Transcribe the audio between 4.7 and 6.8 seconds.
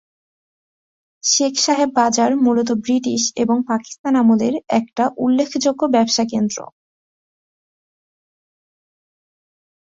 একটা উল্লেখযোগ্য ব্যবসায়কেন্দ্র।